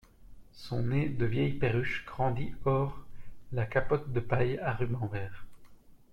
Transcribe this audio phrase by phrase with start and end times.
[0.53, 3.05] Son nez de vieille perruche grandit hors
[3.51, 5.45] la capote de paille à rubans verts.